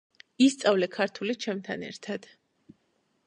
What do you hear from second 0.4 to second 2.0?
ისწავლე ქართული ჩემთან